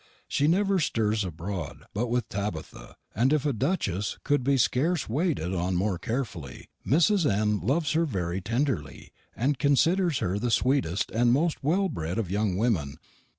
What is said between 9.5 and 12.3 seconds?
considers her the sweetest and most wel bredd